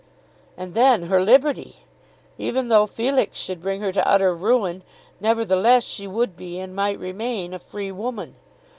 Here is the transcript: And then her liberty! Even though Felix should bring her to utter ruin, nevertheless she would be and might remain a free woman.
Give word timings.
And 0.57 0.73
then 0.73 1.03
her 1.03 1.23
liberty! 1.23 1.81
Even 2.39 2.69
though 2.69 2.87
Felix 2.87 3.37
should 3.37 3.61
bring 3.61 3.81
her 3.81 3.91
to 3.91 4.07
utter 4.07 4.33
ruin, 4.35 4.81
nevertheless 5.19 5.85
she 5.85 6.07
would 6.07 6.35
be 6.35 6.57
and 6.57 6.75
might 6.75 6.97
remain 6.97 7.53
a 7.53 7.59
free 7.59 7.91
woman. 7.91 8.33